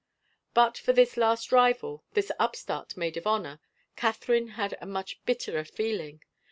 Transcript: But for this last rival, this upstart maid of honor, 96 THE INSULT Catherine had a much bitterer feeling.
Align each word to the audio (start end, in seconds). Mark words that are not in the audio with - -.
But 0.55 0.79
for 0.79 0.93
this 0.93 1.15
last 1.15 1.51
rival, 1.51 2.03
this 2.15 2.31
upstart 2.39 2.97
maid 2.97 3.17
of 3.17 3.27
honor, 3.27 3.59
96 3.59 3.59
THE 3.59 3.67
INSULT 3.67 3.95
Catherine 3.97 4.47
had 4.47 4.77
a 4.81 4.85
much 4.87 5.23
bitterer 5.27 5.63
feeling. 5.63 6.23